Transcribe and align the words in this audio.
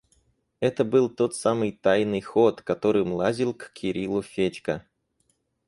Это 0.59 0.83
был 0.83 1.11
тот 1.11 1.35
самый 1.35 1.73
тайный 1.73 2.21
ход, 2.21 2.63
которым 2.63 3.13
лазил 3.13 3.53
к 3.53 3.69
Кириллову 3.71 4.23
Федька. 4.23 4.83